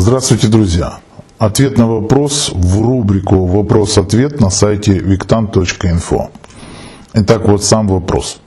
[0.00, 1.00] Здравствуйте, друзья!
[1.36, 6.30] Ответ на вопрос в рубрику «Вопрос-ответ» на сайте victan.info.
[7.12, 8.40] Итак, вот сам вопрос.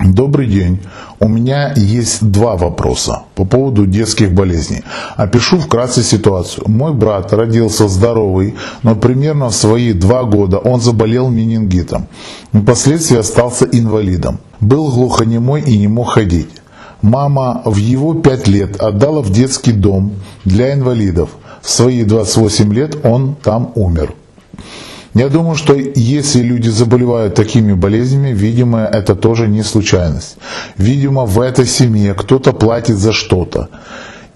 [0.00, 0.80] Добрый день.
[1.20, 4.82] У меня есть два вопроса по поводу детских болезней.
[5.16, 6.64] Опишу вкратце ситуацию.
[6.66, 12.06] Мой брат родился здоровый, но примерно в свои два года он заболел менингитом.
[12.54, 14.38] Впоследствии остался инвалидом.
[14.60, 16.48] Был глухонемой и не мог ходить.
[17.02, 20.12] Мама в его пять лет отдала в детский дом
[20.44, 21.30] для инвалидов.
[21.62, 24.14] В свои 28 лет он там умер.
[25.14, 30.36] Я думаю, что если люди заболевают такими болезнями, видимо, это тоже не случайность.
[30.76, 33.68] Видимо, в этой семье кто-то платит за что-то.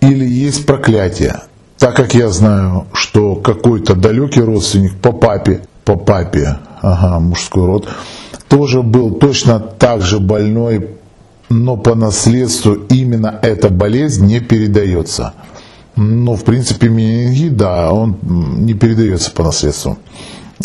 [0.01, 1.43] Или есть проклятие.
[1.79, 7.89] Так как я знаю, что какой-то далекий родственник по папе, по папе, ага, мужской род,
[8.49, 10.91] тоже был точно так же больной,
[11.53, 15.35] но по наследству именно эта болезнь не передается.
[15.97, 19.99] Но, в принципе, менингит, да, он не передается по наследству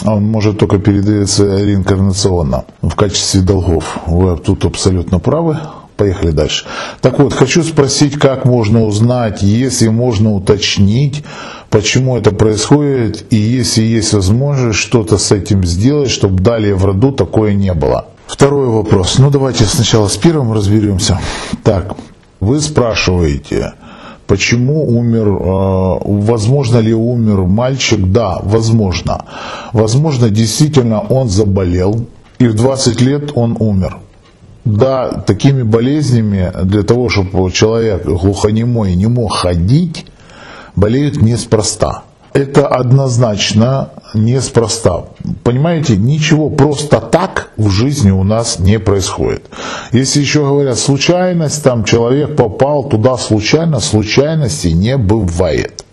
[0.06, 4.00] он может только передаться реинкарнационно в качестве долгов.
[4.06, 5.58] Вы тут абсолютно правы.
[5.96, 6.66] Поехали дальше.
[7.02, 11.24] Так вот, хочу спросить, как можно узнать, если можно уточнить,
[11.72, 17.12] почему это происходит, и если есть возможность что-то с этим сделать, чтобы далее в роду
[17.12, 18.06] такое не было.
[18.28, 19.20] Второй вопрос.
[19.20, 21.20] Ну, давайте сначала с первым разберемся.
[21.64, 21.96] Так,
[22.40, 23.74] вы спрашиваете,
[24.28, 28.12] Почему умер, э, возможно ли умер мальчик?
[28.12, 29.24] Да, возможно.
[29.72, 32.06] Возможно, действительно он заболел,
[32.38, 34.00] и в 20 лет он умер.
[34.66, 40.06] Да, такими болезнями, для того, чтобы человек глухонемой не мог ходить,
[40.76, 42.04] болеют неспроста
[42.38, 45.06] это однозначно неспроста.
[45.44, 49.46] Понимаете, ничего просто так в жизни у нас не происходит.
[49.92, 55.84] Если еще говорят случайность, там человек попал туда случайно, случайности не бывает.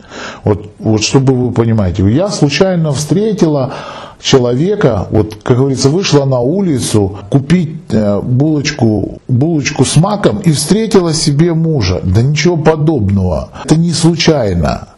[0.45, 3.75] Вот, вот чтобы вы понимаете, я случайно встретила
[4.20, 11.12] человека, вот, как говорится, вышла на улицу купить э, булочку, булочку с маком и встретила
[11.12, 12.01] себе мужа.
[12.02, 13.51] Да ничего подобного.
[13.64, 14.93] Это не случайно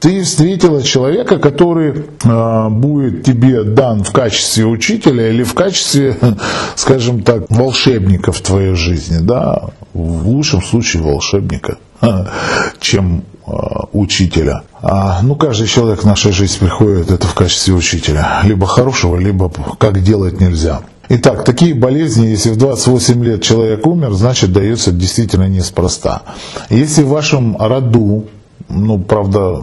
[0.00, 6.16] ты встретила человека, который э, будет тебе дан в качестве учителя или в качестве,
[6.76, 11.78] скажем так, волшебника в твоей жизни, да, в лучшем случае волшебника,
[12.80, 13.50] чем э,
[13.92, 14.62] учителя.
[14.80, 19.50] А, ну, каждый человек в нашей жизни приходит это в качестве учителя, либо хорошего, либо
[19.78, 20.82] как делать нельзя.
[21.10, 26.22] Итак, такие болезни, если в 28 лет человек умер, значит дается действительно неспроста.
[26.68, 28.26] Если в вашем роду
[28.68, 29.62] ну, правда,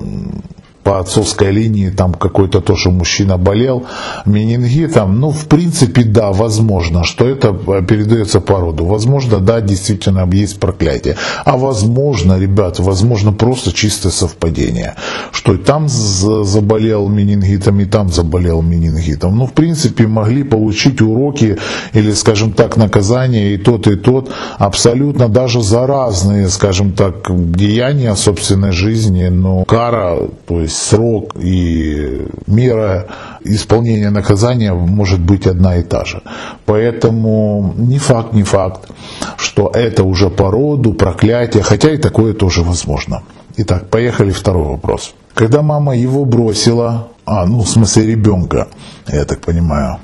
[0.86, 3.86] по отцовской линии там какой-то тоже мужчина болел
[4.26, 8.86] менингитом, ну, в принципе, да, возможно, что это передается по роду.
[8.86, 11.18] Возможно, да, действительно есть проклятие.
[11.44, 14.94] А возможно, ребят, возможно, просто чистое совпадение,
[15.32, 19.36] что и там заболел менингитом, и там заболел менингитом.
[19.38, 21.58] Ну, в принципе, могли получить уроки
[21.94, 27.26] или, скажем так, наказания и тот, и тот абсолютно даже за разные, скажем так,
[27.56, 33.08] деяния собственной жизни, но кара, то есть срок и мера
[33.44, 36.22] исполнения наказания может быть одна и та же.
[36.66, 38.90] Поэтому не факт, не факт,
[39.38, 43.22] что это уже по роду, проклятие, хотя и такое тоже возможно.
[43.58, 45.14] Итак, поехали второй вопрос.
[45.34, 48.68] Когда мама его бросила, а, ну, в смысле ребенка,
[49.08, 49.98] я так понимаю,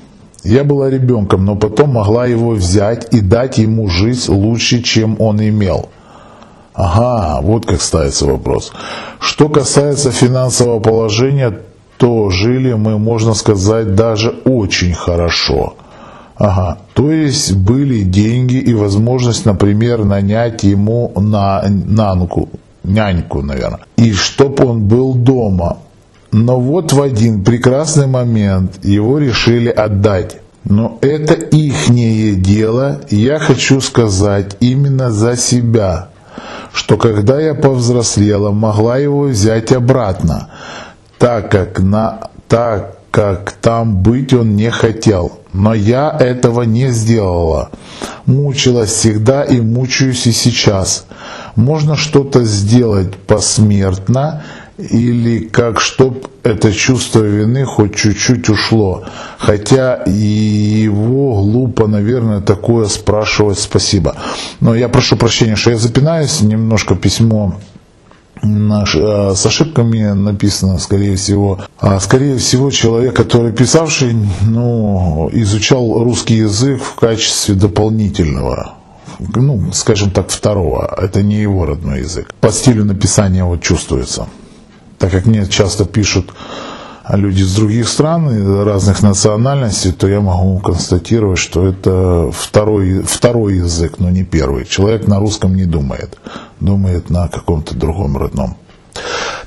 [0.44, 5.40] я была ребенком, но потом могла его взять и дать ему жизнь лучше, чем он
[5.40, 5.88] имел–
[6.74, 8.72] Ага, вот как ставится вопрос.
[9.20, 11.58] Что касается финансового положения,
[11.98, 15.74] то жили мы, можно сказать, даже очень хорошо.
[16.36, 22.48] Ага, то есть были деньги и возможность, например, нанять ему на нанку,
[22.82, 25.78] няньку, наверное, и чтоб он был дома.
[26.32, 30.38] Но вот в один прекрасный момент его решили отдать.
[30.64, 36.08] Но это ихнее дело, я хочу сказать именно за себя
[36.72, 40.50] что когда я повзрослела, могла его взять обратно,
[41.18, 45.38] так как, на, так как там быть он не хотел.
[45.52, 47.70] Но я этого не сделала.
[48.24, 51.04] Мучилась всегда и мучаюсь и сейчас.
[51.54, 54.42] Можно что-то сделать посмертно,
[54.78, 59.04] или как чтоб это чувство вины хоть чуть-чуть ушло.
[59.38, 64.16] Хотя и его глупо, наверное, такое спрашивать спасибо.
[64.60, 67.54] Но я прошу прощения, что я запинаюсь, немножко письмо
[68.42, 71.60] наш, э, с ошибками написано, скорее всего.
[71.78, 78.74] А, скорее всего, человек, который писавший, ну, изучал русский язык в качестве дополнительного
[79.36, 80.92] ну, скажем так, второго.
[80.98, 82.34] Это не его родной язык.
[82.40, 84.26] По стилю написания вот чувствуется.
[85.02, 86.32] Так как мне часто пишут
[87.08, 93.94] люди из других стран, разных национальностей, то я могу констатировать, что это второй, второй язык,
[93.98, 94.64] но не первый.
[94.64, 96.18] Человек на русском не думает,
[96.60, 98.56] думает на каком-то другом родном.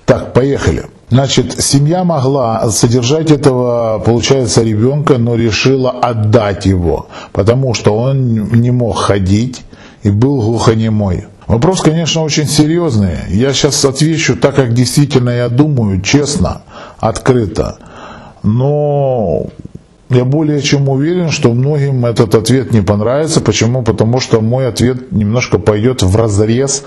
[0.06, 0.88] Так, поехали.
[1.10, 8.72] Значит, семья могла содержать этого, получается, ребенка, но решила отдать его, потому что он не
[8.72, 9.62] мог ходить
[10.04, 11.28] и был глухонемой.
[11.48, 13.18] Вопрос, конечно, очень серьезный.
[13.30, 16.64] Я сейчас отвечу так, как действительно я думаю, честно,
[17.00, 17.78] открыто.
[18.42, 19.48] Но
[20.10, 23.42] я более чем уверен, что многим этот ответ не понравится.
[23.42, 23.84] Почему?
[23.84, 26.84] Потому что мой ответ немножко пойдет в разрез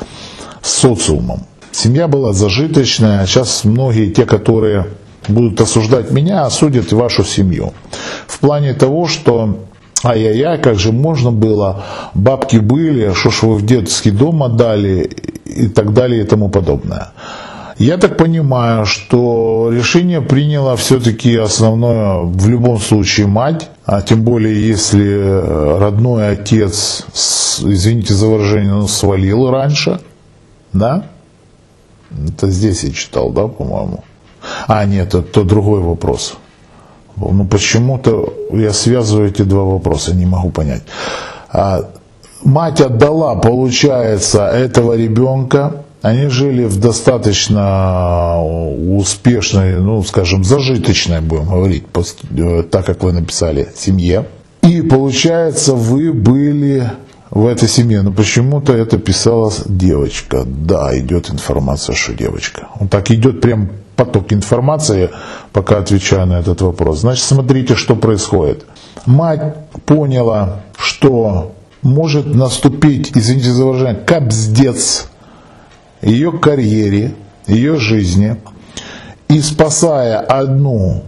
[0.61, 1.44] с социумом.
[1.70, 4.87] Семья была зажиточная, а сейчас многие те, которые
[5.28, 7.75] будут осуждать меня, осудят и вашу семью.
[8.26, 9.61] В плане того, что
[10.04, 11.84] ай-яй-яй, как же можно было,
[12.14, 15.10] бабки были, что ж вы в детский дом отдали
[15.44, 17.08] и так далее и тому подобное.
[17.78, 24.66] Я так понимаю, что решение приняла все-таки основное в любом случае мать, а тем более
[24.66, 27.06] если родной отец,
[27.60, 30.00] извините за выражение, ну, свалил раньше,
[30.72, 31.04] да?
[32.10, 34.02] Это здесь я читал, да, по-моему?
[34.66, 36.36] А, нет, это то другой вопрос.
[37.20, 40.82] Ну, почему-то я связываю эти два вопроса, не могу понять.
[41.50, 41.90] А,
[42.42, 51.84] мать отдала, получается, этого ребенка, они жили в достаточно успешной, ну, скажем, зажиточной, будем говорить,
[52.36, 54.26] э, так как вы написали, семье.
[54.62, 56.90] И получается, вы были
[57.30, 60.44] в этой семье, но почему-то это писалась девочка.
[60.44, 62.68] Да, идет информация, что девочка.
[62.78, 65.10] Он так идет прям поток информации,
[65.52, 67.00] пока отвечаю на этот вопрос.
[67.00, 68.64] Значит, смотрите, что происходит.
[69.06, 69.56] Мать
[69.86, 71.52] поняла, что
[71.82, 75.08] может наступить, извините за выражение, капздец
[76.00, 77.14] ее карьере,
[77.48, 78.36] ее жизни.
[79.28, 81.02] И спасая одну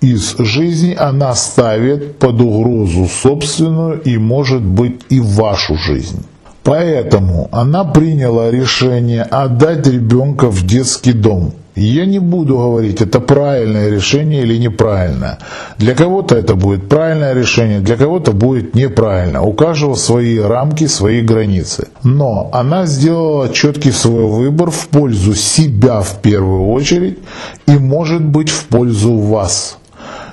[0.00, 6.24] из жизни она ставит под угрозу собственную и, может быть, и вашу жизнь.
[6.70, 11.52] Поэтому она приняла решение отдать ребенка в детский дом.
[11.74, 15.40] Я не буду говорить, это правильное решение или неправильное.
[15.78, 19.42] Для кого-то это будет правильное решение, для кого-то будет неправильно.
[19.42, 21.88] У каждого свои рамки, свои границы.
[22.04, 27.18] Но она сделала четкий свой выбор в пользу себя в первую очередь
[27.66, 29.76] и может быть в пользу вас.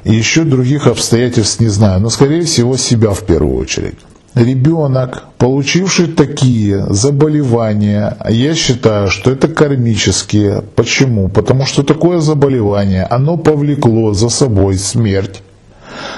[0.03, 3.95] Еще других обстоятельств не знаю, но скорее всего себя в первую очередь.
[4.37, 10.63] Ребенок, получивший такие заболевания, я считаю, что это кармические.
[10.75, 11.27] Почему?
[11.27, 15.41] Потому что такое заболевание, оно повлекло за собой смерть.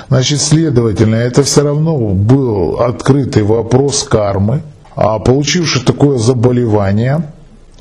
[0.10, 4.64] Значит, следовательно, это все равно был открытый вопрос кармы.
[4.96, 7.32] А получивший такое заболевание,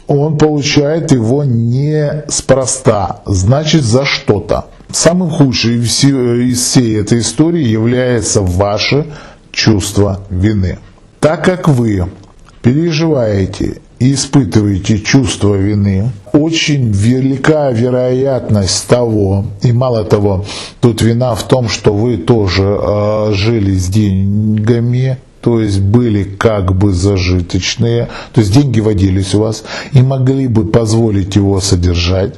[0.06, 4.66] он получает его не спроста, значит за что-то.
[4.90, 9.06] Самым худшим из всей этой истории является ваше
[9.58, 10.78] чувство вины.
[11.18, 12.06] Так как вы
[12.62, 20.44] переживаете и испытываете чувство вины, очень велика вероятность того, и мало того,
[20.80, 26.76] тут вина в том, что вы тоже э, жили с деньгами, то есть были как
[26.76, 32.34] бы зажиточные, то есть деньги водились у вас и могли бы позволить его содержать,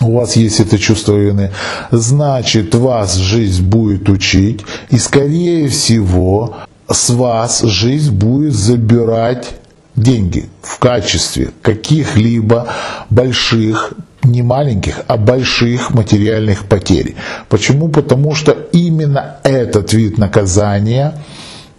[0.00, 1.50] у вас есть это чувство вины,
[1.92, 4.60] значит вас жизнь будет учить,
[4.90, 6.56] и скорее всего
[6.88, 9.56] с вас жизнь будет забирать
[9.96, 12.68] деньги в качестве каких-либо
[13.10, 17.14] больших, не маленьких, а больших материальных потерь.
[17.48, 17.88] Почему?
[17.88, 21.22] Потому что именно этот вид наказания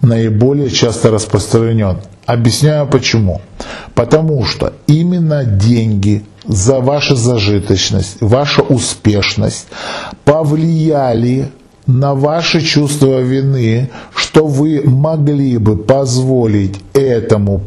[0.02, 1.98] наиболее часто распространен.
[2.26, 3.42] Объясняю почему.
[3.94, 9.68] Потому что именно деньги за вашу зажиточность, вашу успешность
[10.24, 11.50] повлияли
[11.88, 17.62] на ваше чувство вины, что вы могли бы позволить этому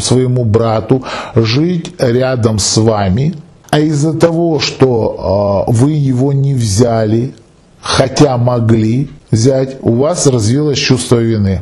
[0.00, 1.02] своему брату
[1.34, 3.34] жить рядом с вами,
[3.70, 7.34] а из-за того, что э, вы его не взяли,
[7.80, 11.60] хотя могли взять, у вас развилось чувство вины.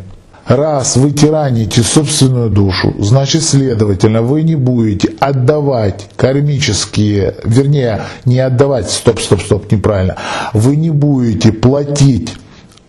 [0.50, 8.90] Раз вы тираните собственную душу, значит, следовательно, вы не будете отдавать кармические, вернее, не отдавать,
[8.90, 10.16] стоп, стоп, стоп, неправильно,
[10.52, 12.34] вы не будете платить,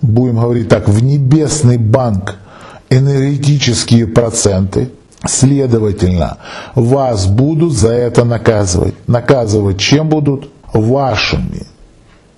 [0.02, 2.38] будем говорить так, в небесный банк
[2.90, 4.90] энергетические проценты,
[5.28, 6.38] следовательно,
[6.74, 8.96] вас будут за это наказывать.
[9.06, 10.50] Наказывать чем будут?
[10.74, 11.68] Вашими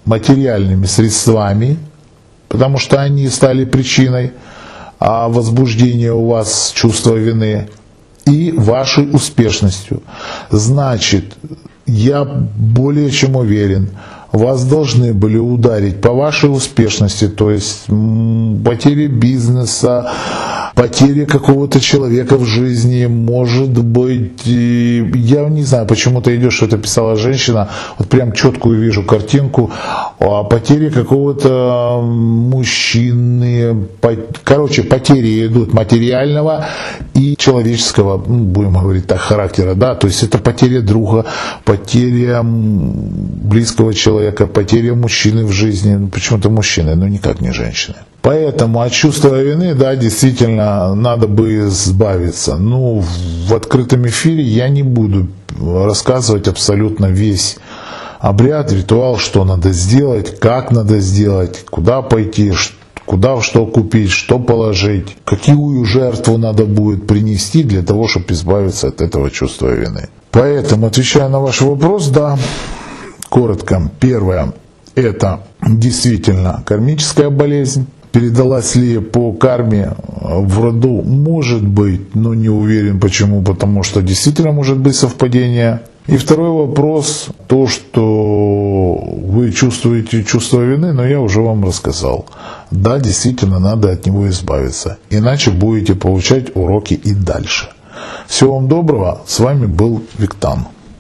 [0.03, 1.77] материальными средствами,
[2.49, 4.33] потому что они стали причиной
[5.05, 7.67] а возбуждение у вас чувства вины
[8.25, 10.01] и вашей успешностью.
[10.49, 11.35] Значит,
[11.85, 13.89] я более чем уверен,
[14.33, 17.85] вас должны были ударить по вашей успешности, то есть
[18.65, 20.11] потери бизнеса,
[20.73, 26.79] потери какого-то человека в жизни, может быть, я не знаю, почему ты идешь, что это
[26.79, 29.69] писала женщина, вот прям четкую вижу картинку,
[30.17, 33.85] о потере какого-то мужчины,
[34.43, 36.65] короче, потери идут материального
[37.13, 41.25] и человеческого, ну, будем говорить так, характера, да, то есть это потеря друга,
[41.65, 47.97] потеря близкого человека, потеря мужчины в жизни, ну, почему-то мужчины, но никак не женщины.
[48.21, 52.55] Поэтому от чувства вины, да, действительно, надо бы избавиться.
[52.55, 53.03] Ну,
[53.47, 55.27] в открытом эфире я не буду
[55.59, 57.57] рассказывать абсолютно весь
[58.19, 62.53] обряд, ритуал, что надо сделать, как надо сделать, куда пойти,
[63.05, 69.01] куда что купить, что положить, какую жертву надо будет принести для того, чтобы избавиться от
[69.01, 70.07] этого чувства вины.
[70.31, 72.37] Поэтому, отвечая на ваш вопрос, да,
[73.33, 73.89] коротко.
[73.99, 74.53] Первое,
[74.93, 82.99] это действительно кармическая болезнь, передалась ли по карме в роду, может быть, но не уверен
[82.99, 85.81] почему, потому что действительно может быть совпадение.
[86.05, 92.27] И второй вопрос, то, что вы чувствуете чувство вины, но я уже вам рассказал.
[92.69, 97.69] Да, действительно, надо от него избавиться, иначе будете получать уроки и дальше.
[98.27, 100.67] Всего вам доброго, с вами был Виктан.